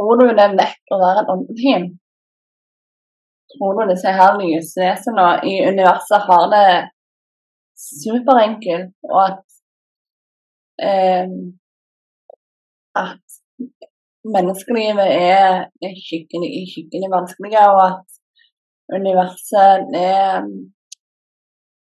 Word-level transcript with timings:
Tror 0.00 0.16
du 0.16 0.30
det 0.32 0.44
er 0.46 0.54
lett 0.56 0.94
å 0.94 0.96
være 0.96 1.20
en 1.20 1.30
åndeteam? 1.34 1.82
Tror 3.52 3.76
du 3.76 3.90
disse 3.90 4.12
her 4.16 4.38
lysvesenene 4.38 5.26
i 5.44 5.58
universet 5.68 6.24
har 6.24 6.46
det 6.54 6.68
superenkelt, 7.76 8.94
og 9.10 9.18
at 9.26 9.42
eh, 10.88 11.28
at 13.02 13.20
menneskelivet 14.36 15.12
er, 15.20 15.68
skikkelig, 16.06 16.50
skikkelig 16.72 17.12
vanskelig, 17.18 17.52
og 17.60 17.84
at 17.90 18.20
universet 18.96 19.96
er 20.00 20.48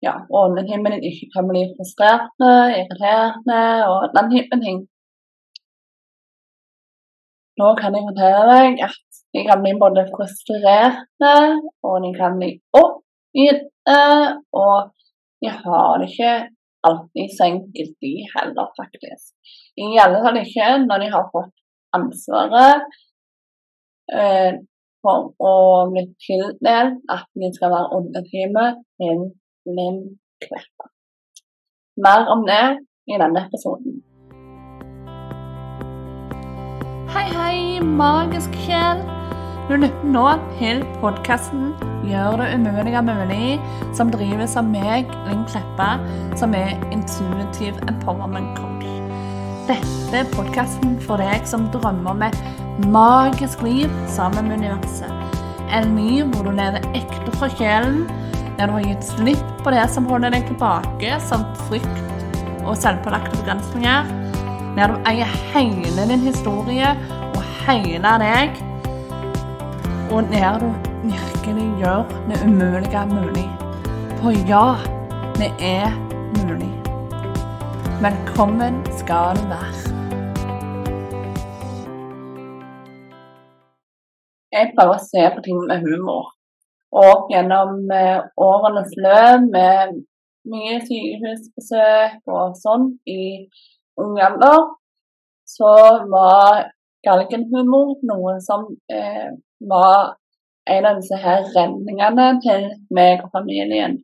ja, 0.06 0.14
åndehimmelen 0.42 1.06
ikke 1.06 1.30
kan 1.38 1.54
bli 1.54 1.68
frustrert, 1.78 2.34
irriterende 2.82 3.64
og 3.94 4.10
den 4.18 4.34
typen 4.34 4.66
ting. 4.66 4.86
Nå 7.58 7.72
kan 7.80 7.96
jeg 7.96 8.06
fortelle 8.06 8.44
deg 8.52 8.84
at 8.86 9.22
de 9.34 9.44
kan 9.48 9.64
bli 9.64 9.74
både 9.82 10.06
frustrerte, 10.12 11.34
og 11.88 11.96
de 12.04 12.12
kan 12.18 12.38
bli 12.40 12.52
oppgitte, 12.78 13.98
og 14.62 14.92
de 15.42 15.52
har 15.64 16.00
det 16.02 16.10
ikke 16.12 16.34
alltid 16.88 17.34
så 17.34 17.50
enkelt, 17.52 17.96
de 18.04 18.14
heller, 18.36 18.70
faktisk. 18.80 19.34
I 19.78 19.98
alle 20.04 20.22
fall 20.24 20.40
ikke 20.42 20.70
når 20.86 21.04
de 21.04 21.12
har 21.16 21.30
fått 21.34 21.54
ansvaret 21.98 22.86
eh, 24.14 24.60
for 25.02 25.32
å 25.52 25.54
bli 25.92 26.04
tildelt 26.24 27.02
at 27.14 27.28
de 27.42 27.52
skal 27.56 27.74
være 27.74 28.00
underteamet 28.00 28.84
til 29.00 29.24
Linn 29.78 30.04
Kleppa. 30.44 30.92
Mer 32.06 32.30
om 32.34 32.46
det 32.48 32.66
i 33.10 33.18
denne 33.18 33.48
episoden. 33.48 34.02
Hei, 37.08 37.30
hei, 37.32 37.80
magisk 37.80 38.52
sjel. 38.66 39.00
Du 39.70 39.78
lytter 39.80 40.10
nå 40.12 40.26
til 40.58 40.82
podkasten 41.00 41.70
'Gjør 42.04 42.42
det 42.42 42.48
umulige 42.58 43.00
mulig', 43.08 43.62
som 43.96 44.12
drives 44.12 44.58
av 44.60 44.68
meg, 44.68 45.08
Linn 45.28 45.46
Kleppa, 45.48 45.88
som 46.36 46.52
er 46.54 46.76
intuitiv 46.92 47.80
empowerment 47.88 48.60
coach. 48.60 48.92
Dette 49.70 50.20
er 50.20 50.28
podkasten 50.36 51.00
for 51.08 51.24
deg 51.24 51.48
som 51.48 51.70
drømmer 51.72 52.12
om 52.12 52.28
et 52.28 52.38
magisk 52.92 53.64
liv 53.64 53.88
sammen 54.08 54.52
med 54.52 54.60
universet. 54.60 55.40
En 55.72 55.96
ny 55.96 56.24
hvor 56.28 56.44
du 56.44 56.52
lever 56.52 56.92
ekte 56.92 57.32
fra 57.40 57.48
sjelen, 57.56 58.04
der 58.60 58.68
du 58.68 58.74
har 58.82 58.84
gitt 58.84 59.12
slipp 59.16 59.48
på 59.64 59.72
det 59.72 59.88
som 59.96 60.12
holder 60.12 60.36
deg 60.36 60.52
tilbake, 60.52 61.20
som 61.24 61.48
frykt 61.70 62.04
og 62.68 62.76
selvpålagte 62.76 63.38
begrensninger 63.40 64.17
der 64.78 64.88
du 64.88 64.98
eier 65.10 65.30
hele 65.54 66.04
din 66.10 66.20
historie 66.30 66.90
og 67.36 67.44
hele 67.66 68.12
deg, 68.22 68.60
og 70.14 70.28
der 70.34 70.60
du 70.62 70.68
virkelig 71.04 71.68
gjør 71.80 72.04
det 72.30 72.38
umulige 72.46 73.02
mulig. 73.10 73.48
For 74.20 74.38
ja, 74.52 74.68
det 75.40 75.50
er 75.78 75.90
mulig. 76.38 76.70
Velkommen 78.06 78.78
skal 79.00 79.40
du 79.40 79.48
være. 79.50 79.82
Jeg 84.54 84.74
prøver 84.78 84.94
å 84.94 85.06
se 85.12 85.24
på 85.36 85.42
ting 85.48 85.64
med 85.72 85.82
humor. 85.88 86.30
Og 86.94 87.26
gjennom 87.34 87.90
eh, 87.94 88.22
årenes 88.38 88.94
løp 89.06 89.50
med 89.56 89.98
mye 90.54 90.78
sykehusbesøk 90.86 92.32
og 92.38 92.54
sånn 92.62 92.88
i 93.10 93.50
ung 94.02 94.18
alder, 94.22 94.66
så 95.48 95.74
var 96.12 96.68
galgenhumor 97.06 97.96
noe 98.10 98.38
som 98.44 98.66
eh, 98.92 99.30
var 99.72 100.18
en 100.68 100.90
av 100.90 101.00
disse 101.00 101.18
her 101.22 101.46
redningene 101.56 102.28
til 102.44 102.68
meg 102.94 103.24
og 103.24 103.32
familien 103.38 104.02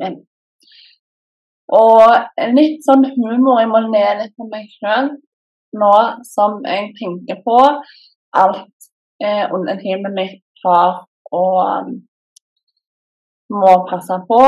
min. 0.00 0.18
Og 1.76 2.42
litt 2.54 2.84
sånn 2.86 3.02
humor 3.16 3.58
Jeg 3.58 3.68
må 3.72 3.80
le 3.88 4.04
litt 4.20 4.34
på 4.38 4.46
meg 4.46 4.68
sjøl 4.78 5.10
nå 5.76 5.94
som 6.24 6.60
jeg 6.64 6.92
tenker 7.00 7.40
på 7.44 7.58
alt 8.42 8.88
eh, 9.22 9.50
himmelen 9.82 10.14
mitt 10.16 10.42
har 10.64 11.02
og 11.34 11.56
um, 11.58 11.90
må 13.50 13.72
passe 13.90 14.16
på, 14.28 14.42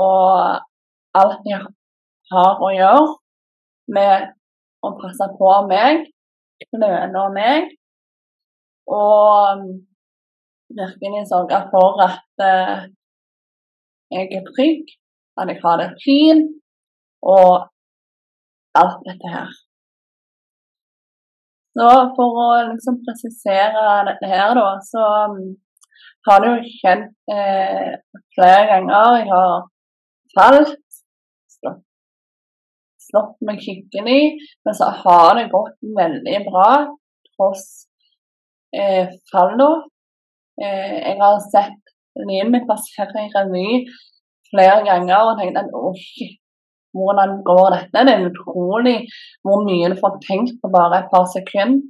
og 0.00 1.18
alt 1.20 1.48
jeg 1.48 1.60
har 2.32 2.62
å 2.62 2.70
gjøre 2.74 3.06
med 3.94 4.30
å 4.84 4.92
passe 5.00 5.28
på 5.38 5.52
meg, 5.70 6.06
kløne 6.68 7.24
meg, 7.34 7.70
og 8.88 9.64
virkelig 10.78 11.24
sørge 11.30 11.60
for 11.72 12.02
at 12.04 12.44
uh, 12.44 12.86
jeg 14.14 14.28
er 14.38 14.44
trygg, 14.52 14.84
at 15.40 15.50
jeg 15.52 15.60
har 15.64 15.80
det 15.82 15.88
fint, 16.04 16.52
og 17.22 17.68
alt 18.78 19.00
dette 19.08 19.32
her. 19.32 19.56
Så 21.78 21.88
for 22.16 22.42
å 22.42 22.50
liksom 22.72 23.00
presisere 23.06 23.88
dette 24.08 24.30
her, 24.30 24.54
da, 24.58 24.68
så 24.82 25.04
um, 25.30 25.42
har 26.26 26.42
det 26.42 26.50
jo 26.50 26.72
skjedd 26.78 27.04
eh, 27.32 27.92
flere 28.36 28.64
ganger. 28.70 29.18
Jeg 29.20 29.28
har 29.30 29.52
falt, 30.34 30.74
slått 33.08 33.36
meg 33.46 33.60
skikkelig, 33.64 34.22
men 34.64 34.76
så 34.76 34.90
har 35.02 35.38
det 35.38 35.50
gått 35.52 35.76
veldig 35.98 36.40
bra 36.48 36.70
tross 37.34 37.64
eh, 38.74 39.08
fallene. 39.32 39.86
Eh, 40.60 40.96
jeg 41.04 41.16
har 41.20 41.40
sett 41.48 41.94
livet 42.18 42.52
mitt 42.52 42.68
passere 42.68 43.24
i 43.24 43.30
revy 43.34 43.66
flere 44.50 44.82
ganger 44.86 45.30
og 45.30 45.40
tenkt 45.40 45.60
at 45.60 45.74
å, 45.76 45.92
shit, 45.96 46.38
hvordan 46.96 47.38
går 47.46 47.66
dette? 47.74 48.04
Det 48.06 48.14
er 48.14 48.28
utrolig 48.30 48.96
hvor 49.46 49.64
mye 49.66 49.90
du 49.92 49.98
får 50.00 50.18
tenkt 50.24 50.56
på 50.62 50.70
bare 50.72 51.02
et 51.02 51.12
par 51.12 51.28
sekunder. 51.30 51.84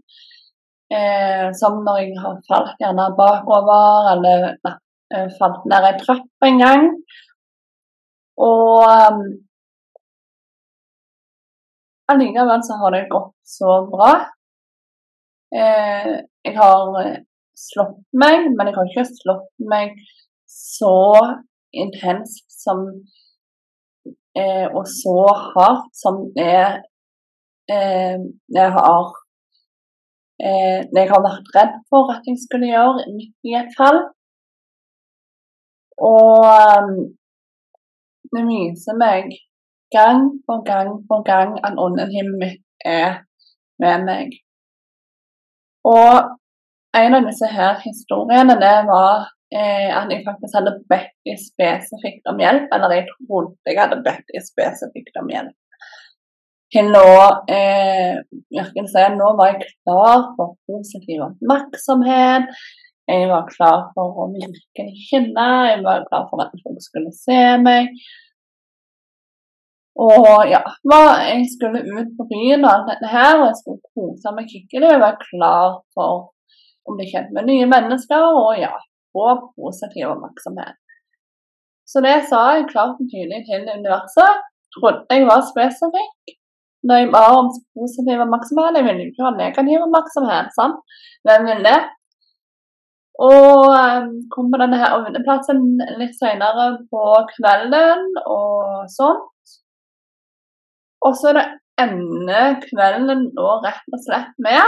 Eh, 0.89 1.49
som 1.53 1.83
når 1.85 1.99
jeg 2.01 2.15
har 2.17 2.37
falt 2.49 2.79
gjerne 2.81 3.11
bakover 3.17 4.07
eller 4.15 4.47
eh, 4.65 5.27
falt 5.37 5.67
ned 5.69 5.85
ei 5.85 5.99
trapp 6.01 6.47
en 6.49 6.63
gang. 6.63 6.87
Og 8.41 8.87
um, 8.87 9.21
Allikevel 12.13 12.63
så 12.65 12.79
har 12.81 12.95
det 12.95 13.09
gått 13.13 13.35
så 13.45 13.73
bra. 13.93 14.13
Eh, 15.53 16.13
jeg 16.45 16.55
har 16.57 17.01
eh, 17.03 17.21
slått 17.59 18.01
meg, 18.17 18.49
men 18.57 18.71
jeg 18.71 18.77
har 18.79 18.91
ikke 18.91 19.05
slått 19.11 19.51
meg 19.73 19.95
så 20.49 20.97
intenst 21.77 22.47
som 22.63 22.85
eh, 24.39 24.67
og 24.73 24.85
så 24.89 25.17
hardt 25.53 25.91
som 25.97 26.23
det 26.37 26.61
eh, 27.69 28.17
jeg 28.57 28.75
har 28.79 29.11
eh, 30.41 30.81
det 30.89 31.03
jeg 31.03 31.13
har 31.13 31.25
vært 31.25 31.53
redd 31.57 31.77
for 31.93 32.15
at 32.15 32.29
jeg 32.29 32.41
skulle 32.45 32.71
gjøre 32.73 33.05
i 33.45 33.59
et 33.61 33.77
fall. 33.77 34.01
Og 35.99 36.47
um, 36.47 36.99
det 38.33 38.43
viser 38.47 38.99
meg 39.01 39.33
gang 39.95 40.29
på 40.47 40.61
gang 40.69 40.91
på 41.09 41.23
gang 41.29 41.57
at 41.67 41.79
onden 41.79 42.35
mitt 42.41 42.63
er 42.85 43.23
med 43.83 44.05
meg. 44.09 44.37
Og 45.85 46.35
en 46.99 47.17
av 47.19 47.27
disse 47.29 47.49
her 47.53 47.79
historiene 47.85 48.57
det 48.61 48.75
var 48.89 49.29
eh, 49.55 49.89
at 49.95 50.11
jeg 50.13 50.25
faktisk 50.27 50.59
hadde 50.59 50.75
bedt 50.91 51.15
de 51.29 51.37
spesifikt 51.41 52.29
om 52.31 52.41
hjelp, 52.43 52.69
eller 52.75 52.97
jeg 52.97 53.07
trodde 53.15 53.71
jeg 53.71 53.81
hadde 53.81 54.03
bedt 54.05 54.35
de 54.35 54.45
spesifikt 54.45 55.21
om 55.23 55.33
hjelp. 55.33 55.57
Til 56.73 56.91
nå 56.93 57.09
eh, 57.49 58.19
si 58.93 59.05
nå 59.17 59.29
var 59.39 59.55
jeg 59.55 59.71
klar 59.87 60.27
for 60.37 60.59
positiv 60.69 61.25
oppmerksomhet. 61.31 62.51
Jeg 63.09 63.29
var 63.31 63.47
klar 63.49 63.87
for 63.95 64.19
å 64.21 64.27
virkelig 64.35 65.07
kjenne, 65.09 65.47
jeg 65.71 65.79
var 65.87 66.03
klar 66.11 66.27
for 66.29 66.45
at 66.45 66.53
folk 66.61 66.83
skulle 66.85 67.13
se 67.17 67.41
meg. 67.63 67.95
Og 69.99 70.47
ja, 70.47 70.61
jeg 71.27 71.47
skulle 71.51 71.83
ut 71.83 72.11
på 72.19 72.27
byen 72.31 72.63
og 72.63 72.71
alt 72.71 72.91
dette 72.93 73.09
her, 73.11 73.33
og 73.41 73.49
jeg 73.49 73.57
skulle 73.61 73.95
kose 73.97 74.35
meg 74.37 74.51
skikkelig 74.51 74.93
og 74.95 75.03
være 75.03 75.25
klar 75.25 75.73
for 75.97 76.29
å 76.87 76.95
bli 76.95 77.09
kjent 77.11 77.33
med 77.35 77.49
nye 77.51 77.67
mennesker 77.69 78.27
og 78.29 78.53
ja, 78.61 78.71
få 79.11 79.33
positiv 79.59 80.13
oppmerksomhet. 80.13 80.79
Så 81.89 82.03
det 82.05 82.17
sa 82.31 82.43
jeg 82.55 82.69
klart 82.71 83.01
og 83.01 83.11
tydelig 83.11 83.43
til 83.49 83.67
universet. 83.67 84.45
Trodde 84.77 85.17
jeg 85.17 85.27
var 85.27 85.47
spesifikk 85.49 86.35
når 86.87 87.01
jeg 87.01 87.13
ba 87.15 87.23
om 87.35 87.49
positiv 87.75 88.23
oppmerksomhet. 88.23 88.79
Jeg 88.79 88.87
ville 88.87 89.07
ikke 89.09 89.25
ha 89.27 89.33
negativ 89.35 89.87
oppmerksomhet, 89.87 90.53
sant? 90.55 90.83
Hvem 91.27 91.49
vil 91.49 91.65
det? 91.67 91.79
Og 93.19 93.65
um, 93.75 94.13
kom 94.31 94.53
på 94.53 94.61
denne 94.61 94.79
her 94.79 94.95
ovneplassen 94.95 95.65
litt 95.99 96.15
senere 96.21 96.69
på 96.93 97.07
kvelden 97.33 98.05
og 98.23 98.87
sånn. 98.95 99.19
Og 101.07 101.17
så 101.19 101.33
det 101.37 101.47
ender 101.79 102.59
kvelden 102.65 103.29
nå 103.37 103.49
rett 103.65 103.95
og 103.95 104.03
slett 104.03 104.33
med 104.43 104.63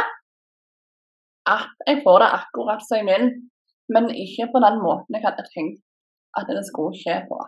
at 1.51 1.71
jeg 1.89 2.03
får 2.05 2.23
det 2.23 2.33
akkurat 2.37 2.83
som 2.87 3.01
jeg 3.01 3.07
vil, 3.09 3.31
men 3.91 4.11
ikke 4.15 4.51
på 4.53 4.63
den 4.63 4.77
måten 4.83 5.17
jeg 5.17 5.25
hadde 5.25 5.47
tenkt 5.51 5.81
at 6.39 6.51
det 6.51 6.63
skulle 6.69 6.95
skje 6.95 7.17
på. 7.27 7.39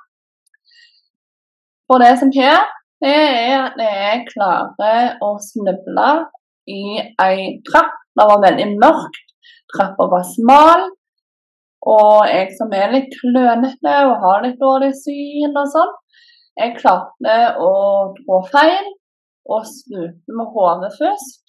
For 1.87 2.03
det 2.03 2.15
som 2.19 2.33
skjer, 2.35 2.59
det 3.03 3.13
er 3.13 3.57
at 3.61 3.79
jeg 3.83 4.25
klarer 4.31 5.23
å 5.23 5.35
snuble 5.43 6.11
i 6.71 6.83
ei 7.23 7.61
trapp. 7.69 7.95
Det 8.13 8.27
var 8.29 8.43
veldig 8.43 8.67
mørkt, 8.77 9.23
trappa 9.73 10.07
var 10.13 10.25
smal, 10.29 10.83
og 11.89 12.27
jeg 12.29 12.51
som 12.59 12.75
er 12.77 12.93
litt 12.93 13.15
klønete 13.21 13.95
og 14.09 14.13
har 14.25 14.45
litt 14.45 14.59
dårlig 14.61 14.93
syn 14.99 15.57
og 15.57 15.71
sånn, 15.73 15.95
jeg 16.61 16.75
klarte 16.79 17.37
å 17.61 17.71
trå 18.19 18.41
feil 18.53 18.91
og 19.53 19.65
snupe 19.69 20.37
med 20.37 20.51
hodet 20.55 20.93
først. 20.99 21.41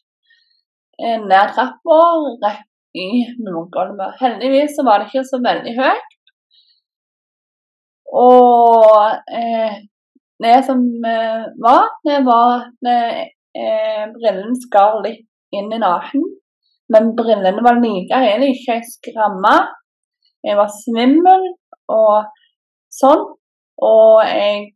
Eh, 1.02 1.20
ned 1.20 1.54
trappa, 1.56 2.00
rett 2.44 2.70
i 2.96 3.26
murgulvet. 3.42 4.20
Heldigvis 4.22 4.78
var 4.86 5.02
det 5.02 5.10
ikke 5.10 5.26
så 5.28 5.40
veldig 5.44 5.74
høyt. 5.80 6.12
Og 8.14 9.10
eh, 9.40 9.80
det 10.44 10.58
som 10.68 10.82
eh, 11.10 11.46
var, 11.66 11.88
det 12.06 12.20
var 12.28 12.68
at 12.68 12.90
eh, 12.92 14.04
brillen 14.14 14.56
skar 14.62 15.02
litt 15.06 15.26
inn 15.54 15.72
i 15.74 15.82
nesen. 15.82 16.26
Men 16.94 17.14
brillene 17.18 17.64
var 17.66 17.80
like 17.82 18.20
hele, 18.22 18.52
ikke 18.54 18.78
ei 18.78 18.86
skramme. 18.86 19.56
Jeg 20.44 20.60
var 20.60 20.70
svimmel 20.76 21.48
og 21.94 22.30
sånn. 22.94 23.24
Og 23.84 24.20
jeg 24.28 24.68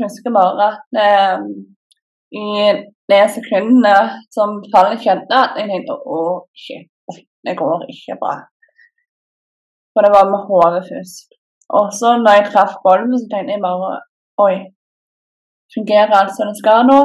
husker 0.00 0.34
bare 0.34 0.68
at 0.70 1.00
eh, 1.06 1.46
i 2.36 2.44
de 3.10 3.20
sekundene 3.36 3.94
som 4.34 4.58
fallet 4.72 5.02
skjedde, 5.02 5.40
at 5.42 5.58
jeg 5.60 5.70
tenkte 5.70 5.96
å, 5.96 6.20
shit, 6.64 6.88
det 7.46 7.56
går 7.58 7.86
ikke 7.92 8.18
bra. 8.20 8.36
For 9.94 10.04
det 10.04 10.12
var 10.12 10.30
med 10.30 10.48
hodet 10.48 10.82
først. 10.90 11.36
Og 11.78 11.92
så 11.98 12.16
når 12.20 12.38
jeg 12.38 12.48
traff 12.50 12.74
gulvet, 12.84 13.20
så 13.22 13.30
tenkte 13.30 13.56
jeg 13.56 13.62
bare 13.62 13.94
Oi, 14.44 14.56
fungerer 15.72 16.12
alt 16.12 16.34
som 16.36 16.50
det 16.50 16.58
skal 16.58 16.82
nå? 16.86 16.98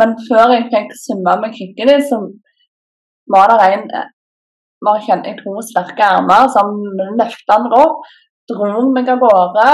Men 0.00 0.16
før 0.26 0.56
jeg 0.56 0.66
fikk 0.72 0.96
summa 0.98 1.36
meg 1.38 1.54
skikkelig, 1.54 2.00
så 2.08 2.18
var 3.30 3.52
det 3.52 3.68
en 3.76 3.84
bare 4.84 5.04
kjente 5.06 5.30
jeg 5.30 5.38
to 5.40 5.54
sterke 5.64 6.08
armer 6.16 6.48
som 6.52 6.74
løfta 7.20 7.60
meg 7.62 7.76
opp, 7.78 8.08
dro 8.50 8.88
meg 8.90 9.08
av 9.12 9.22
gårde, 9.22 9.68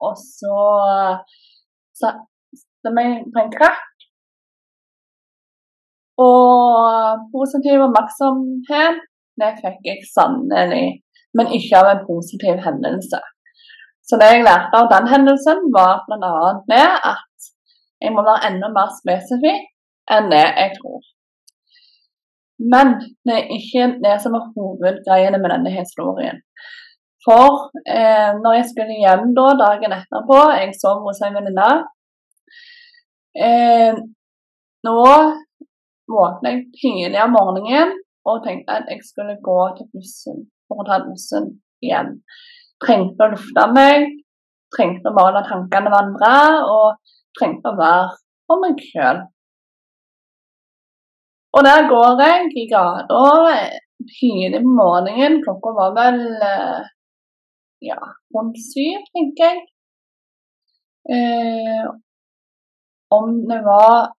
og 0.00 0.16
så 0.20 0.56
satte 2.00 2.94
meg 2.96 3.28
på 3.32 3.44
en 3.44 3.52
krakk. 3.54 3.86
Og 6.20 7.28
positiv 7.32 7.86
oppmerksomhet, 7.86 9.04
det 9.40 9.54
fikk 9.62 9.86
jeg 9.88 10.08
sannelig 10.10 11.00
men 11.38 11.52
ikke 11.56 11.78
av 11.78 11.90
en 11.92 12.02
positiv 12.06 12.58
hendelse. 12.64 13.20
Så 14.02 14.18
det 14.20 14.30
jeg 14.32 14.46
lærte 14.46 14.78
av 14.78 14.90
den 14.90 15.06
hendelsen, 15.10 15.62
var 15.74 16.02
bl.a. 16.08 16.32
det 16.70 16.86
at 17.12 17.50
jeg 18.02 18.14
må 18.14 18.24
være 18.26 18.50
enda 18.50 18.70
mer 18.74 18.90
spesifikk 18.96 19.68
enn 20.10 20.30
det 20.32 20.42
jeg 20.42 20.74
tror. 20.78 21.00
Men 22.72 22.96
det 23.24 23.36
er 23.36 23.52
ikke 23.56 23.86
det 24.02 24.16
som 24.24 24.34
er 24.36 24.48
hovedgreiene 24.56 25.38
med 25.40 25.54
denne 25.54 25.72
historien. 25.76 26.42
For 27.24 27.68
eh, 27.84 28.30
når 28.40 28.56
jeg 28.56 28.68
skulle 28.70 29.00
hjem 29.02 29.32
da, 29.36 29.46
dagen 29.60 29.92
etterpå, 29.96 30.38
jeg 30.56 30.76
sov 30.78 31.02
hos 31.04 31.20
en 31.26 31.36
venninne 31.36 31.70
eh, 33.36 33.98
Nå 34.88 35.02
våknet 36.10 36.48
jeg 36.48 36.62
tidlig 36.78 37.20
om 37.22 37.34
morgenen 37.36 37.92
og 38.28 38.40
tenkte 38.44 38.78
at 38.80 38.88
jeg 38.90 39.04
skulle 39.04 39.36
gå 39.44 39.58
til 39.76 39.88
bussen 39.92 40.40
for 40.68 40.82
å 40.82 40.86
ta 40.88 41.00
bussen 41.04 41.50
igjen. 41.84 42.16
Trengte 42.82 43.26
å 43.26 43.32
lufte 43.34 43.66
meg, 43.74 44.06
trengte 44.74 45.10
å 45.10 45.16
bare 45.16 45.36
la 45.38 45.42
tankene 45.46 45.92
vandre, 45.92 46.32
og 46.68 47.14
trengte 47.38 47.72
å 47.72 47.78
være 47.78 48.08
for 48.48 48.62
meg 48.64 48.82
sjøl. 48.90 49.22
Og 51.56 51.66
der 51.66 51.88
går 51.90 52.22
jeg 52.22 52.50
i 52.62 52.66
gata 52.70 53.22
tidlig 54.12 54.62
på 54.64 54.74
morgenen. 54.78 55.40
Klokka 55.44 55.74
var 55.76 55.96
vel 55.96 56.20
eh, 56.46 56.90
ja, 57.88 57.98
rundt 58.34 58.58
syv, 58.70 59.04
tenker 59.14 59.46
jeg. 59.48 59.60
Eh, 61.16 61.84
om 63.16 63.28
det 63.50 63.60
var 63.66 64.10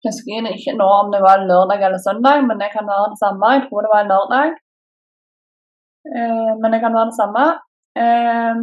Husker 0.00 0.32
jeg 0.32 0.56
ikke 0.56 0.72
nå 0.80 0.86
om 1.02 1.10
det 1.12 1.18
var 1.20 1.42
lørdag 1.44 1.82
eller 1.84 2.00
søndag, 2.00 2.38
men 2.48 2.56
det 2.56 2.70
kan 2.72 2.86
være 2.88 3.10
det 3.12 3.18
samme. 3.20 3.50
Jeg 3.52 3.66
tror 3.66 3.84
det 3.84 3.90
var 3.92 4.06
lørdag. 4.08 4.54
Eh, 6.16 6.52
men 6.60 6.72
det 6.72 6.80
kan 6.80 6.94
være 6.96 7.10
det 7.10 7.18
samme. 7.18 7.42
Eh, 8.02 8.56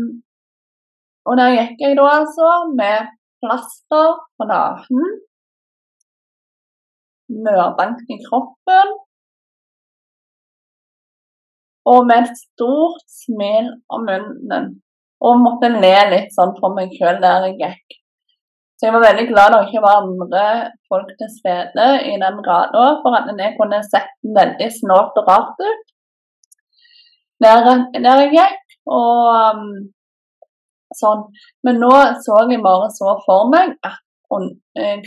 og 1.28 1.38
der 1.38 1.54
gikk 1.58 1.84
jeg 1.84 1.98
da 2.00 2.08
altså 2.16 2.50
med 2.80 3.12
plaster 3.44 4.10
på 4.34 4.48
nesen, 4.50 5.04
mørbank 7.46 8.02
i 8.16 8.18
kroppen 8.26 8.98
og 11.88 12.08
med 12.10 12.26
et 12.26 12.40
stort 12.42 13.06
smil 13.22 13.72
om 13.94 14.04
munnen. 14.10 14.68
Og 15.24 15.40
måtte 15.42 15.70
le 15.74 15.96
litt 16.12 16.36
sånn 16.36 16.54
for 16.60 16.76
meg 16.78 16.94
sjøl 16.98 17.22
der 17.24 17.48
jeg 17.48 17.58
gikk. 17.62 17.98
Så 18.78 18.86
jeg 18.86 18.94
var 18.94 19.08
veldig 19.08 19.26
glad 19.32 19.54
det 19.54 19.60
ikke 19.66 19.82
var 19.82 20.04
andre 20.04 20.46
folk 20.92 21.10
til 21.18 21.30
stede 21.34 21.86
i 22.12 22.14
den 22.22 22.42
gata, 22.46 22.84
for 23.02 23.18
at 23.18 23.32
jeg 23.32 23.56
kunne 23.58 23.80
sett 23.88 24.12
veldig 24.38 24.68
snålt 24.76 25.18
og 25.18 25.32
rart 25.32 25.64
ut 25.64 25.86
der, 27.42 27.72
der 28.06 28.22
jeg 28.22 28.34
gikk. 28.36 28.64
Og 28.88 29.34
um, 29.34 29.66
sånn. 30.96 31.26
Men 31.66 31.82
nå 31.82 31.92
så 32.24 32.44
jeg 32.52 32.64
bare 32.64 32.90
så 32.94 33.18
for 33.26 33.50
meg 33.52 33.74
at 33.88 34.00
um, 34.34 34.48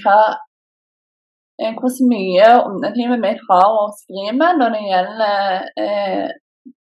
hva 0.02 0.18
uh, 0.34 1.72
hvordan 1.78 2.10
mye 2.10 2.50
underlivet 2.66 3.22
mitt 3.22 3.42
har 3.48 3.80
å 3.84 3.88
skrive 4.02 4.36
med 4.36 4.60
når 4.60 4.76
det 4.76 4.84
gjelder 4.90 5.66
uh, 5.86 6.28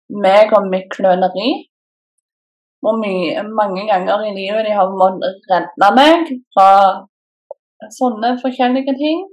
meg 0.09 0.53
og 0.57 0.67
mitt 0.71 0.89
kløneri. 0.93 1.49
Hvor 2.83 2.97
mye, 3.01 3.41
mange 3.49 3.85
ganger 3.89 4.25
i 4.27 4.33
livet 4.35 4.67
de 4.67 4.73
har 4.77 4.91
måttet 4.93 5.45
redde 5.49 5.89
meg 5.97 6.27
fra 6.53 6.69
sånne 7.97 8.35
forskjellige 8.41 8.93
ting. 8.99 9.23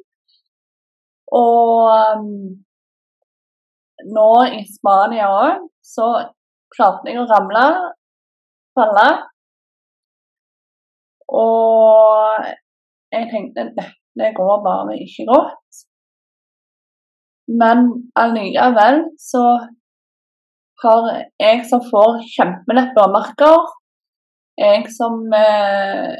Og 1.33 1.91
um, 1.93 2.31
nå 4.17 4.31
i 4.57 4.63
Spania 4.69 5.29
òg, 5.33 5.67
så 5.85 6.09
klarte 6.73 7.13
jeg 7.13 7.21
å 7.21 7.29
ramle, 7.29 7.67
falle. 8.77 9.09
Og 11.33 12.49
jeg 13.13 13.29
tenkte 13.33 13.71
det 14.21 14.35
går 14.37 14.57
bare 14.65 14.97
ikke 15.01 15.27
godt. 15.29 15.85
Men 17.61 17.89
allikevel 18.17 19.03
så 19.21 19.45
har 20.83 21.09
jeg 21.41 21.63
som 21.69 21.83
får 21.87 22.23
kjempelett 22.35 22.93
blåmerker 22.97 23.71
Jeg 24.61 24.87
som 24.93 25.23
eh, 25.37 26.15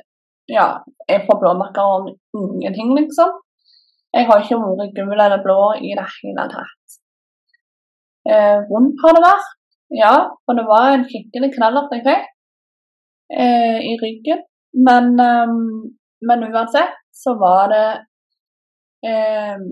Ja, 0.51 0.67
jeg 1.09 1.25
får 1.27 1.41
blåmerker 1.41 1.97
om 1.97 2.09
ingenting, 2.37 2.95
liksom. 2.99 3.31
Jeg 4.13 4.27
har 4.29 4.43
ikke 4.43 4.59
vært 4.61 4.97
gul 4.97 5.15
eller 5.15 5.41
blå 5.45 5.61
i 5.79 5.95
det 5.97 6.05
hele 6.19 6.45
tatt. 6.53 6.97
Eh, 8.29 8.59
vondt 8.69 9.01
har 9.03 9.17
det 9.17 9.23
vært, 9.25 9.49
ja, 9.97 10.15
for 10.45 10.59
det 10.59 10.67
var 10.69 10.91
en 10.91 11.07
skikkelig 11.09 11.53
knallert 11.55 11.95
jeg 11.97 12.05
fikk 12.09 12.27
eh, 13.39 13.79
i 13.89 13.95
ryggen. 14.03 14.43
Men, 14.89 15.15
eh, 15.21 15.55
men, 16.29 16.45
uansett 16.51 16.99
så 17.23 17.35
var 17.41 17.73
det 17.73 17.87
eh, 19.09 19.65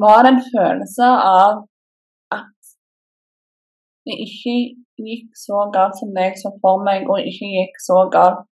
var 0.00 0.22
det 0.22 0.32
en 0.34 0.44
følelse 0.54 1.10
av 1.32 1.64
det 4.06 4.16
ikke 4.26 4.56
gikk 5.06 5.30
så 5.36 5.66
galt 5.74 5.98
som 5.98 6.14
jeg 6.16 6.36
så 6.40 6.52
for 6.62 6.84
meg, 6.86 7.08
og 7.10 7.20
ikke 7.20 7.50
gikk 7.58 7.80
så 7.82 8.04
galt 8.12 8.44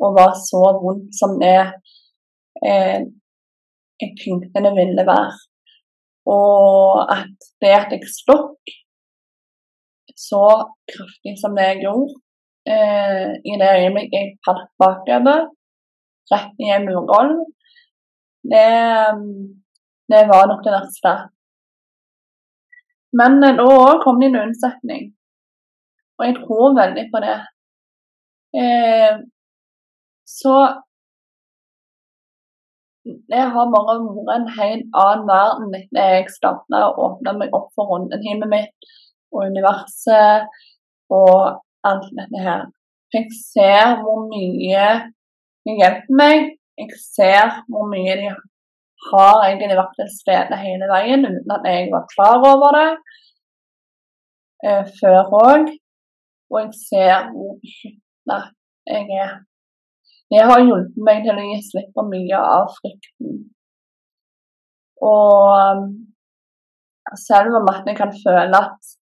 og 0.00 0.16
var 0.16 0.34
så 0.48 0.62
vondt 0.80 1.16
som 1.16 1.36
det 1.40 1.56
eh, 2.64 3.00
jeg 4.00 4.12
tenkte 4.20 4.64
det 4.64 4.72
ville 4.76 5.04
være. 5.08 5.32
Og 6.30 7.04
at 7.12 7.48
det 7.60 7.72
at 7.76 7.92
jeg 7.94 8.08
stokk 8.08 8.74
så 10.20 10.44
kraftig 10.92 11.34
som 11.40 11.56
det 11.56 11.66
jeg 11.70 11.82
gjorde 11.84 12.14
eh, 12.72 13.30
i 13.50 13.56
det 13.60 13.70
øyeblikket 13.80 14.18
jeg 14.18 14.38
falt 14.46 14.68
bakover, 14.80 15.48
rett 16.32 16.64
i 16.64 16.70
en 16.76 16.86
murgolv, 16.88 17.40
det, 18.52 18.68
det, 20.12 20.22
var 20.32 20.48
nok 20.48 20.62
det 20.64 20.74
verste. 20.76 21.14
Men 23.18 23.40
da 23.42 23.54
òg 23.64 24.04
kom 24.04 24.20
det 24.20 24.30
en 24.30 24.42
unnsetning, 24.44 25.10
og 26.18 26.26
jeg 26.26 26.36
tror 26.42 26.76
veldig 26.78 27.06
på 27.12 27.22
det. 27.24 27.38
Eh, 28.60 29.18
så 30.30 30.54
det 33.04 33.42
har 33.54 33.70
bare 33.74 33.96
vært 34.04 34.32
en 34.34 34.48
helt 34.58 34.98
annen 35.02 35.28
verden 35.30 35.76
etter 35.78 36.14
jeg 36.14 36.34
starta 36.34 36.82
å 36.86 37.06
åpne 37.06 37.34
meg 37.40 37.54
opp 37.56 37.70
for 37.74 37.90
rundehjemmet 37.90 38.50
mitt 38.52 38.90
og 39.32 39.46
universet 39.50 40.50
og 41.14 41.62
alt 41.86 42.10
dette 42.18 42.44
her. 42.44 42.66
Jeg 43.14 43.26
ser 43.34 43.96
hvor 44.02 44.26
mye 44.28 44.84
de 45.66 45.76
hjelper 45.80 46.18
meg. 46.20 46.52
Jeg 46.78 47.00
ser 47.02 47.56
hvor 47.72 47.88
mye 47.90 48.14
de 48.20 48.30
har 49.08 49.44
egentlig 49.46 49.78
vært 49.78 49.94
til 49.98 50.10
stede 50.12 50.58
hele 50.60 50.88
veien 50.90 51.24
uten 51.24 51.54
at 51.54 51.68
jeg 51.68 51.88
var 51.92 52.08
klar 52.12 52.42
over 52.52 52.76
det 52.76 52.88
eh, 54.66 54.90
før 55.00 55.32
òg. 55.42 55.70
Og 56.50 56.58
jeg 56.60 56.72
ser 56.76 57.30
hvor 57.30 57.56
beskytta 57.62 58.38
jeg 58.90 59.22
er. 59.24 59.32
Det 60.30 60.42
har 60.46 60.62
hjulpet 60.62 61.04
meg 61.06 61.24
til 61.24 61.38
å 61.38 61.46
gi 61.48 61.58
slipp 61.66 61.90
på 61.96 62.06
mye 62.06 62.38
av 62.58 62.70
frykten. 62.76 63.40
Og 65.06 65.46
um, 65.56 65.86
selv 67.18 67.56
om 67.58 67.70
jeg 67.86 67.96
kan 67.98 68.12
føle 68.14 68.60
at 68.60 68.92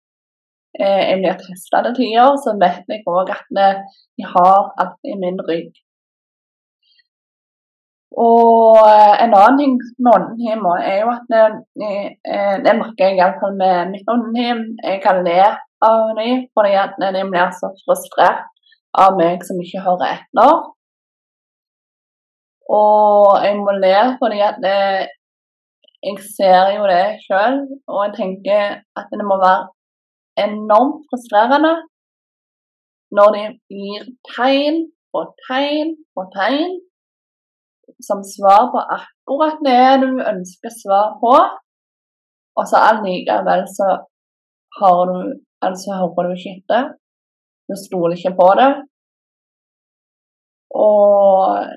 eh, 0.79 1.03
jeg 1.09 1.19
blir 1.21 1.37
testa 1.41 1.83
til 1.85 1.97
tider, 1.99 2.39
så 2.43 2.55
vet 2.61 2.87
jeg 2.89 3.05
òg 3.09 3.33
at 3.35 3.59
jeg 3.59 4.31
har 4.33 4.71
alt 4.81 5.11
i 5.11 5.17
min 5.19 5.41
rygg. 5.49 5.73
Og 8.19 8.75
eh, 8.83 9.15
en 9.23 9.33
annen 9.37 9.59
ting 9.61 9.75
med 10.03 10.11
åndenhjem 10.17 10.65
er 10.75 10.97
jo 11.01 11.11
at 11.13 11.29
det, 11.31 11.43
eh, 12.27 12.55
det 12.65 12.73
merker 12.79 13.05
jeg 13.05 13.19
iallfall 13.19 13.55
med 13.59 13.93
mitt 13.93 14.11
åndenhjem. 14.11 14.63
Jeg 14.83 14.99
kan 15.05 15.21
le 15.27 15.39
av 15.87 16.09
dem 16.17 16.41
fordi 16.57 16.73
at 16.83 16.97
de 16.99 17.21
blir 17.29 17.53
så 17.55 17.71
frustrert 17.85 18.49
av 19.05 19.15
meg 19.19 19.45
som 19.47 19.61
ikke 19.63 19.85
hører 19.85 20.17
etter. 20.17 20.67
Og 22.79 23.39
jeg 23.45 23.55
må 23.61 23.77
le 23.77 23.95
fordi 24.19 24.43
at 24.49 24.59
det, 24.65 24.81
jeg 26.03 26.19
ser 26.35 26.75
jo 26.75 26.83
det 26.91 27.05
sjøl, 27.23 27.63
og 27.87 28.03
jeg 28.05 28.15
tenker 28.19 28.75
at 28.99 29.15
det 29.15 29.25
må 29.31 29.39
være 29.39 29.69
enormt 30.43 31.07
frustrerende 31.09 31.73
når 33.15 33.33
de 33.35 33.47
gir 33.73 34.05
tegn 34.35 34.83
på 35.11 35.23
tegn 35.47 35.95
på 36.13 36.27
tegn 36.35 36.77
som 38.07 38.23
svar 38.35 38.69
på 38.73 38.79
akkurat 38.97 39.59
det 39.65 39.83
du 40.03 40.09
ønsker 40.31 40.71
svar 40.81 41.17
på, 41.23 41.33
og 42.57 42.63
så 42.69 42.81
allikevel 42.89 43.63
så 43.77 43.87
har 44.79 44.99
du 45.09 45.17
altså 45.65 45.97
hører 45.99 46.29
du 46.29 46.35
ikke 46.37 46.55
etter. 46.57 46.89
Du 47.67 47.75
stoler 47.85 48.15
ikke 48.17 48.37
på 48.41 48.47
det. 48.59 48.71
Og 50.87 51.67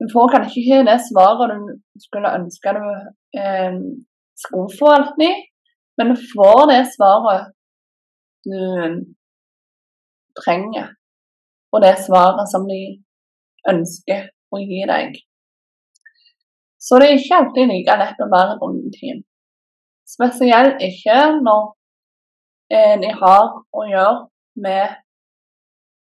du 0.00 0.06
får 0.14 0.32
kanskje 0.34 0.60
ikke 0.62 0.86
det 0.90 0.98
svaret 1.08 1.54
du 1.54 1.98
skulle 2.04 2.36
ønske 2.38 2.76
du 2.78 2.84
eh, 3.40 3.78
skulle 4.42 4.76
få 4.78 4.92
alltid, 4.98 5.34
men 5.96 6.12
du 6.12 6.16
får 6.34 6.60
det 6.72 6.82
svaret 6.96 7.42
du 8.48 8.60
trenger, 10.40 10.86
og 11.72 11.82
det 11.84 11.96
svaret 12.06 12.46
som 12.52 12.62
de 12.72 12.82
ønsker 13.72 14.30
å 14.54 14.62
gi 14.62 14.80
deg. 14.88 15.18
Så 16.80 16.98
det 17.00 17.08
er 17.08 17.18
ikke 17.18 17.38
alltid 17.40 17.68
like 17.68 17.96
lett 18.00 18.22
å 18.24 18.30
være 18.32 18.56
rundt 18.62 18.96
team. 18.96 19.20
Spesielt 20.08 20.80
ikke 20.82 21.18
når 21.44 21.62
eh, 22.72 22.96
de 23.02 23.10
har 23.20 23.50
å 23.60 23.86
gjøre 23.86 24.16
med 24.64 24.96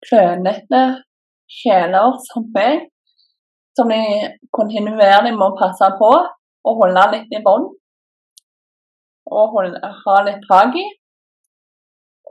klønete 0.05 0.83
sjeler 1.51 2.15
som 2.29 2.47
meg, 2.55 2.87
som 3.77 3.91
de 3.91 4.01
kontinuerlig 4.55 5.33
må 5.35 5.51
passe 5.59 5.89
på 5.99 6.11
og 6.11 6.81
holde 6.81 7.05
litt 7.15 7.35
i 7.35 7.43
bånd. 7.43 7.71
Og 9.31 9.53
holde, 9.55 9.79
ha 9.79 10.17
litt 10.27 10.43
tak 10.47 10.75
i. 10.77 10.85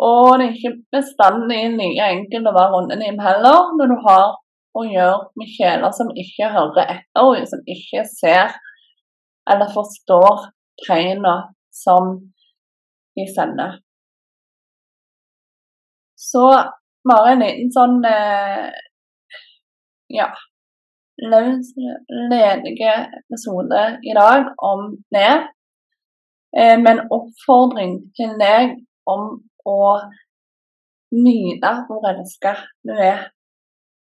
Og 0.00 0.38
det 0.38 0.46
er 0.46 0.56
ikke 0.56 0.76
bestandig 0.96 1.62
like 1.76 2.08
enkelt 2.14 2.48
å 2.48 2.54
være 2.56 2.72
rundenim 2.74 3.18
heller, 3.20 3.72
når 3.76 3.90
du 3.90 3.96
har 4.06 4.36
å 4.76 4.84
gjøre 4.86 5.30
med 5.38 5.52
kjeler 5.56 5.94
som 5.96 6.10
ikke 6.22 6.50
hører 6.54 6.92
etter, 6.96 7.22
og 7.22 7.40
som 7.50 7.62
ikke 7.66 8.04
ser 8.08 8.54
eller 9.50 9.72
forstår 9.74 10.44
tegnene 10.86 11.34
som 11.74 12.12
de 13.18 13.24
sender. 13.34 13.80
Så 16.20 16.44
bare 17.08 17.32
en 17.32 17.42
liten 17.42 17.72
sånn 17.74 17.98
eh, 18.06 18.68
ja 20.12 20.28
ledige 22.30 22.92
episode 23.20 23.98
i 24.02 24.14
dag 24.16 24.52
om 24.56 24.96
det. 25.12 25.32
Eh, 26.56 26.78
med 26.78 26.90
en 26.92 27.06
oppfordring 27.12 27.98
til 28.16 28.32
deg 28.40 28.78
om 29.06 29.26
å 29.68 29.82
nyte 31.14 31.72
hvor 31.86 32.08
elska 32.10 32.56
du 32.86 32.94
er. 32.96 33.28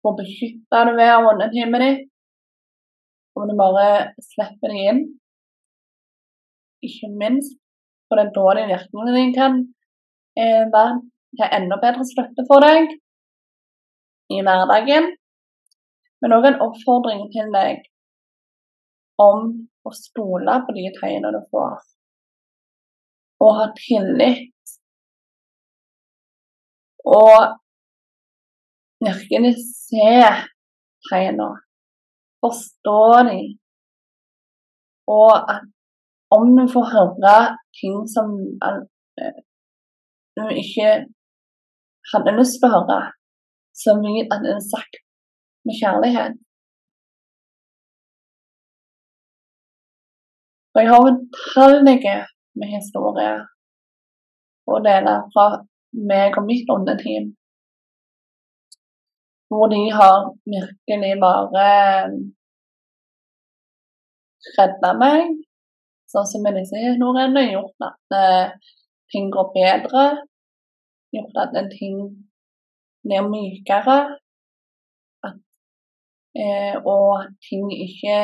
Hvor 0.01 0.15
beskytta 0.20 0.86
du 0.88 0.94
er 0.96 1.15
av 1.18 1.27
åndetimen 1.34 1.84
ditt. 1.84 2.06
Om 3.36 3.48
du 3.50 3.56
bare 3.60 3.88
slipper 4.24 4.72
deg 4.72 4.91
inn. 4.91 5.01
Ikke 6.86 7.10
minst, 7.12 7.58
for 8.08 8.20
det 8.20 8.29
er 8.29 8.36
da 8.36 8.56
din 8.58 8.72
virkning 8.72 9.15
din 9.15 9.34
kan 9.36 9.58
eh, 10.39 10.63
være 10.72 11.01
til 11.36 11.56
enda 11.58 11.77
bedre 11.82 12.06
støtte 12.08 12.46
for 12.48 12.63
deg 12.63 12.94
i 14.32 14.39
hverdagen. 14.46 15.12
Men 16.24 16.36
òg 16.36 16.48
en 16.50 16.62
oppfordring 16.63 17.27
til 17.36 17.51
deg 17.56 17.84
om 19.20 19.51
å 19.88 19.96
stole 19.96 20.56
på 20.65 20.75
de 20.75 20.88
tegnene 20.96 21.34
du 21.36 21.41
får. 21.51 21.84
Og 23.44 23.56
ha 23.60 23.68
tillit 23.75 24.48
og 27.10 27.56
virkelig 29.06 29.53
se 29.63 30.12
tegnene, 31.10 31.50
forstå 32.44 33.01
dem, 33.29 33.46
og 35.10 35.32
at 35.53 35.63
om 36.38 36.51
vi 36.58 36.65
får 36.74 36.91
høre 36.96 37.38
ting 37.79 37.96
som 38.13 38.36
vi 40.39 40.60
ikke 40.63 40.89
hadde 42.12 42.36
lyst 42.38 42.60
til 42.60 42.70
å 42.70 42.75
høre, 42.75 43.00
så 43.82 43.96
mye 43.98 44.27
at 44.27 44.44
det 44.46 44.53
er 44.58 44.68
sagt 44.68 45.01
med 45.65 45.77
kjærlighet. 45.79 46.38
Og 50.74 50.82
jeg 50.82 50.91
har 50.91 51.10
utallige 51.10 52.18
med 52.60 52.72
historier 52.75 53.41
å 54.70 54.77
dele 54.86 55.15
fra 55.34 55.46
meg 56.12 56.38
og 56.38 56.46
mitt 56.46 56.70
åndeteam. 56.70 57.32
Hvor 59.50 59.68
de 59.72 59.82
har 59.91 60.29
virkelig 60.46 61.13
bare 61.22 61.63
eh, 61.70 62.18
redda 64.58 64.91
meg, 64.98 65.32
sånn 66.10 66.27
som 66.29 66.46
med 66.46 66.58
disse 66.60 66.77
historiene, 66.79 67.46
gjort 67.51 67.88
at 67.89 68.15
uh, 68.15 68.74
ting 69.12 69.29
går 69.34 69.50
bedre. 69.56 70.06
Gjort 71.15 71.39
at 71.44 71.58
ting 71.74 71.98
blir 73.06 73.25
mykere. 73.29 73.98
At, 75.25 75.39
eh, 76.38 76.77
og 76.86 77.25
ting 77.50 77.65
ikke 77.74 78.20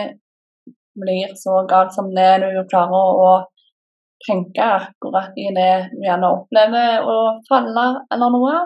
blir 1.01 1.33
så 1.41 1.63
galt 1.69 1.93
som 1.95 2.13
det 2.15 2.29
du 2.43 2.61
klarer 2.69 3.19
å 3.25 3.31
tenke 4.25 4.63
akkurat 4.63 5.35
i 5.37 5.49
det 5.55 5.71
du 5.91 6.05
gjerne 6.05 6.31
opplever 6.37 7.03
å 7.03 7.17
falle 7.49 7.87
eller 8.13 8.33
noe. 8.37 8.61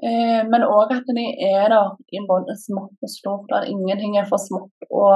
Eh, 0.00 0.40
men 0.48 0.62
òg 0.64 0.94
at 0.94 1.08
de 1.12 1.26
er 1.44 1.66
der 1.68 1.90
i 2.16 2.22
både 2.28 2.54
smått 2.56 3.04
og 3.04 3.10
stort, 3.12 3.50
Der 3.52 3.68
ingenting 3.68 4.16
er 4.16 4.28
for 4.28 4.40
smått 4.40 4.86
å, 4.88 5.08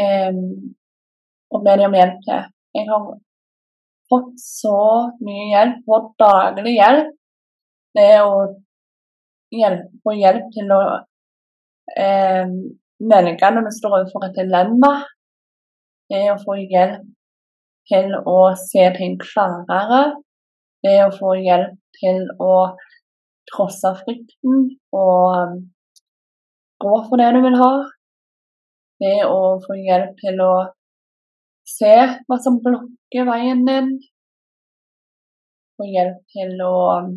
eh, 0.00 0.32
å 1.52 1.60
be 1.66 1.74
dem 1.76 1.96
hjelp 1.98 2.22
til. 2.24 2.46
Jeg 2.74 2.88
har 2.88 3.02
fått 4.08 4.38
så 4.40 4.78
mye 5.26 5.50
hjelp, 5.52 5.82
fått 5.90 6.14
daglig 6.24 6.78
hjelp. 6.78 7.10
Det 7.94 8.14
å 8.22 8.38
hjelpe, 9.52 9.90
få 10.02 10.16
hjelp 10.16 10.48
til 10.56 10.72
å 10.72 10.80
eh, 12.00 12.48
velge 13.12 13.50
når 13.52 13.68
du 13.68 13.72
står 13.76 13.98
overfor 13.98 14.24
et 14.30 14.40
dilemma, 14.40 14.94
er 16.10 16.32
å 16.32 16.40
få 16.40 16.56
hjelp 16.62 17.04
til 17.92 18.16
å 18.24 18.38
se 18.56 18.88
ting 18.96 19.18
klarere. 19.20 20.02
Det 20.84 20.98
å 21.04 21.12
få 21.12 21.36
hjelp 21.44 21.76
til 22.00 22.24
å 22.40 22.54
trosse 23.50 23.92
frykten 24.00 24.64
og 24.94 25.18
um, 25.40 25.60
gå 26.84 26.94
for 27.08 27.20
det 27.20 27.30
du 27.36 27.40
vil 27.44 27.58
ha. 27.60 27.74
Det 29.02 29.18
å 29.26 29.38
få 29.64 29.76
hjelp 29.80 30.16
til 30.22 30.40
å 30.44 30.54
se 31.68 31.94
hva 32.28 32.38
som 32.40 32.60
blokker 32.64 33.28
veien 33.28 33.64
din. 33.68 33.94
Få 35.74 35.88
hjelp 35.90 36.20
til 36.36 36.60
å 36.64 36.74
um, 37.00 37.14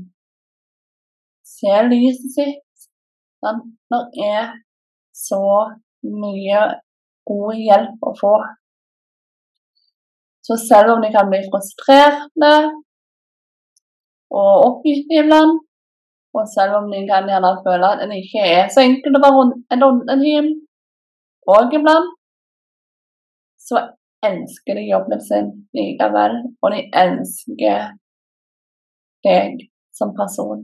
se 1.47 1.81
lyset 1.91 2.31
sitt. 2.35 2.87
Det 3.41 4.03
er 4.25 4.55
så 5.13 5.43
mye 6.03 6.63
god 7.27 7.61
hjelp 7.67 8.07
å 8.09 8.13
få. 8.17 8.33
Så 10.47 10.55
selv 10.63 10.95
om 10.95 11.03
det 11.03 11.11
kan 11.15 11.29
bli 11.31 11.41
frustrerende 11.47 12.53
og 14.31 14.53
oppgitt 14.67 15.11
iblant, 15.19 15.66
og 16.37 16.47
selv 16.53 16.77
om 16.79 16.91
de 16.91 17.01
kan 17.09 17.27
gjerne 17.29 17.51
føle 17.65 17.89
at 17.93 18.03
det 18.09 18.19
ikke 18.21 18.43
er 18.57 18.65
så 18.73 18.83
enkelt 18.85 19.17
å 19.17 19.23
være 19.25 19.45
en 19.73 19.85
Ondenheim 19.87 20.49
og 21.53 21.73
iblant, 21.77 22.11
så 23.67 23.81
elsker 24.29 24.77
de 24.77 24.83
jobben 24.91 25.21
sin 25.29 25.49
likevel, 25.77 26.37
og 26.61 26.73
de 26.73 26.81
elsker 27.03 27.93
deg 29.27 29.67
som 29.97 30.13
person. 30.19 30.63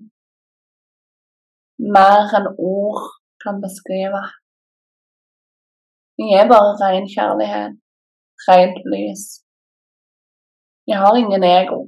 Mer 1.95 2.33
enn 2.37 2.49
ord 2.53 3.07
kan 3.43 3.59
beskrive. 3.63 4.23
De 6.17 6.29
er 6.39 6.51
bare 6.51 6.75
ren 6.81 7.07
kjærlighet, 7.15 7.79
rent 8.47 8.79
lys. 8.93 9.23
De 10.87 10.93
har 10.99 11.17
ingen 11.17 11.43
ego. 11.47 11.79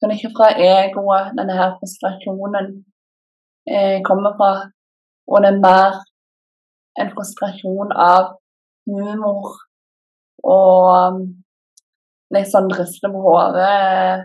Det 0.00 0.08
er 0.08 0.16
ikke 0.16 0.36
fra 0.36 0.48
egoet 0.56 1.34
denne 1.36 1.54
her 1.58 1.74
frustrasjonen 1.78 2.66
eh, 3.68 3.98
kommer 4.06 4.32
fra, 4.38 4.52
og 5.28 5.36
det 5.44 5.50
er 5.50 5.64
mer 5.64 5.92
en 7.00 7.10
frustrasjon 7.14 7.90
av 7.92 8.24
humor 8.88 9.44
og 10.40 10.88
um, 11.12 11.18
litt 12.34 12.48
sånn 12.50 12.70
riste 12.72 13.08
på 13.12 13.18
hodet-aktig. 13.26 14.24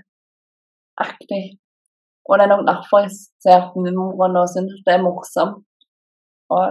Og 2.26 2.34
det 2.38 2.44
er 2.46 2.52
nok 2.54 2.66
derfor 2.70 2.98
jeg 3.04 3.12
ser 3.44 3.60
humoren 3.74 4.40
og 4.40 4.48
syns 4.50 4.78
det 4.86 4.94
er 4.96 5.04
morsomt. 5.04 5.66
Og 6.56 6.66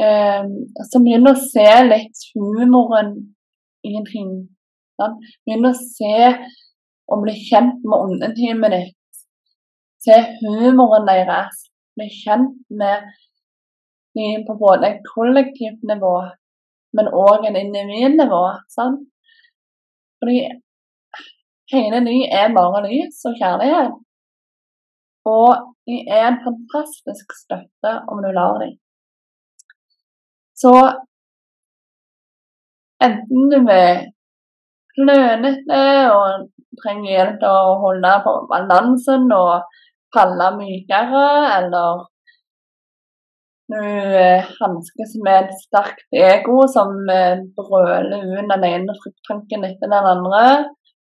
eh, 0.00 0.44
så 0.88 0.96
begynner 1.02 1.32
å 1.34 1.44
se 1.44 1.68
litt 1.86 2.16
humoren 2.32 3.10
i 3.86 3.88
en 3.98 4.06
ting. 4.08 4.30
Sant? 4.98 5.16
Begynner 5.46 5.70
å 5.74 5.82
se 5.82 6.16
og 7.10 7.24
bli 7.24 7.34
kjent 7.48 7.82
med 7.84 8.06
åndetimen 8.06 8.74
ditt. 8.74 8.96
Se 10.04 10.16
humoren 10.40 11.08
deres. 11.08 11.66
Bli 11.98 12.08
kjent 12.14 12.60
med 12.70 13.08
dem 14.16 14.44
på 14.46 14.56
både 14.60 14.88
et 14.88 15.08
kollektivt 15.14 15.82
nivå, 15.90 16.14
men 16.96 17.10
òg 17.14 17.46
en 17.48 17.58
individnivå. 17.60 18.44
Sånn. 18.74 19.00
Fordi 20.20 20.38
hele 21.74 22.00
de 22.06 22.16
er 22.42 22.54
bare 22.56 22.84
lys 22.86 23.20
og 23.28 23.36
kjærlighet. 23.40 23.98
Og 25.30 25.74
de 25.86 26.00
er 26.08 26.26
en 26.30 26.40
fantastisk 26.46 27.34
støtte 27.42 27.92
om 28.10 28.22
du 28.24 28.30
lar 28.32 28.58
dem. 28.62 28.78
Så 30.60 30.72
enten 33.04 33.52
du 33.52 33.58
er 33.72 34.06
klønete 34.96 35.82
og 36.14 36.48
trenger 36.80 37.10
hjelp 37.10 37.40
til 37.42 37.50
å 37.50 37.76
holde 37.82 38.14
på 38.24 38.34
balansen 38.50 39.26
og 39.34 39.76
falle 40.14 40.48
mykere, 40.56 41.26
eller 41.58 42.06
du 43.70 43.78
eh, 43.78 44.48
hanskes 44.58 45.14
med 45.22 45.44
et 45.44 45.60
sterkt 45.62 46.16
ego 46.16 46.64
som 46.72 46.96
eh, 47.12 47.42
brøler 47.54 48.24
ut 48.26 48.50
den 48.50 48.66
ene 48.66 48.96
frykttanken 48.98 49.66
etter 49.68 49.92
den 49.92 50.08
andre, 50.14 50.44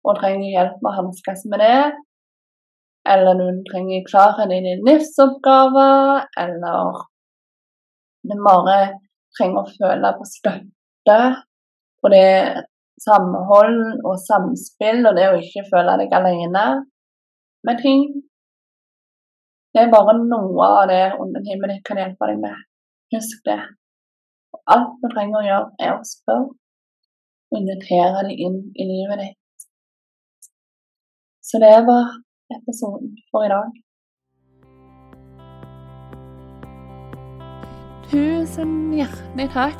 og 0.03 0.19
trenger 0.19 0.51
hjelp 0.51 0.81
med 0.81 0.91
å 0.91 0.97
hanskes 0.97 1.45
med 1.51 1.63
det. 1.63 1.79
Eller 3.07 3.39
du 3.39 3.61
trenger 3.69 4.03
klarhet 4.09 4.51
i 4.51 4.59
din 4.65 4.83
livsoppgave, 4.83 5.87
eller 6.43 7.03
du 8.27 8.35
bare 8.43 8.79
trenger 9.37 9.63
å 9.63 9.75
føle 9.77 10.11
på 10.17 10.27
støtte. 10.27 11.19
Og 12.03 12.11
det 12.11 12.27
samhold 13.01 14.05
og 14.05 14.15
samspill, 14.23 15.03
og 15.05 15.17
det 15.17 15.27
å 15.29 15.39
ikke 15.39 15.67
føle 15.71 15.97
deg 16.01 16.15
alene 16.17 16.65
med 17.67 17.81
ting. 17.83 18.05
Det 19.73 19.83
er 19.83 19.91
bare 19.93 20.15
noe 20.17 20.69
av 20.81 20.85
det 20.89 21.03
Ånden 21.21 21.43
ditt 21.45 21.83
kan 21.85 21.99
hjelpe 22.01 22.29
deg 22.31 22.39
med. 22.41 22.63
Husk 23.13 23.43
det. 23.45 23.59
Og 24.55 24.73
Alt 24.73 24.95
du 25.03 25.09
trenger 25.11 25.39
å 25.41 25.47
gjøre, 25.47 25.67
er 25.83 25.91
å 25.93 26.07
spørre 26.07 26.55
og 27.47 27.59
invitere 27.59 28.23
deg 28.27 28.39
inn 28.47 28.57
i 28.75 28.87
livet 28.87 29.21
ditt. 29.23 29.67
Så 31.47 31.61
det 31.63 31.75
var 31.87 32.17
episoden 32.51 33.13
for 33.31 33.45
i 33.45 33.51
dag. 33.51 33.75
Tusen 38.07 38.73
hjertelig 38.95 39.47
takk, 39.51 39.79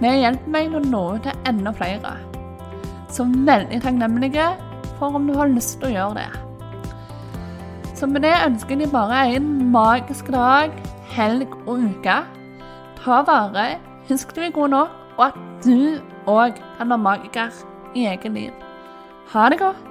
Det 0.00 0.10
hjulpet 0.18 0.48
meg 0.50 0.74
å 0.74 0.80
nå 0.82 1.02
ut 1.16 1.26
til 1.26 1.44
enda 1.48 1.72
flere. 1.76 2.16
Så 3.14 3.26
veldig 3.46 3.78
takknemlige 3.84 4.48
for 4.98 5.14
om 5.18 5.28
du 5.28 5.36
har 5.38 5.52
lyst 5.52 5.78
til 5.78 5.92
å 5.92 5.94
gjøre 5.94 6.22
det. 6.22 6.30
Så 7.94 8.08
med 8.10 8.24
det 8.26 8.34
ønsker 8.42 8.80
jeg 8.80 8.90
bare 8.90 9.20
en 9.36 9.48
magisk 9.72 10.32
dag, 10.34 10.74
helg 11.14 11.54
og 11.62 11.86
uke. 11.86 12.18
Ta 12.98 13.22
vare, 13.28 13.78
husk 14.10 14.34
du 14.34 14.42
er 14.42 14.54
god 14.54 14.74
nok, 14.74 15.00
og 15.14 15.26
at 15.30 15.40
du 15.62 16.00
òg 16.26 16.58
kan 16.78 16.90
være 16.90 17.04
magiker 17.06 17.64
i 17.94 18.08
eget 18.10 18.32
liv. 18.34 18.52
Ha 19.30 19.48
det 19.52 19.62
godt. 19.62 19.83